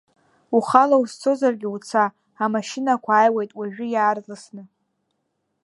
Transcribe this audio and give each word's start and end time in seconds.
Ухала 0.57 0.95
узцозаргьы 1.03 1.69
уца, 1.75 2.05
амашьынақәа 2.43 3.11
ааиуеит 3.15 3.51
уажәы 3.57 3.85
иаарласны. 3.89 4.63